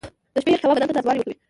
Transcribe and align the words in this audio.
•د 0.33 0.35
شپې 0.41 0.51
یخې 0.53 0.65
هوا 0.65 0.75
بدن 0.75 0.87
ته 0.89 0.95
تازهوالی 0.97 1.19
ورکوي. 1.21 1.35